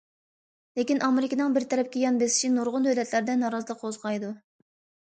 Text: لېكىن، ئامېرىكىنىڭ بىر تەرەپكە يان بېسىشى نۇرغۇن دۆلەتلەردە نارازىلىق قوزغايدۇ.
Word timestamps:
لېكىن، 0.79 1.01
ئامېرىكىنىڭ 1.07 1.53
بىر 1.59 1.67
تەرەپكە 1.75 2.03
يان 2.07 2.19
بېسىشى 2.25 2.53
نۇرغۇن 2.57 2.89
دۆلەتلەردە 2.91 3.39
نارازىلىق 3.45 3.83
قوزغايدۇ. 3.87 4.35